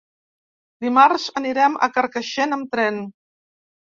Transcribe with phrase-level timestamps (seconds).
[0.85, 2.97] Dimarts anirem a Carcaixent amb tren.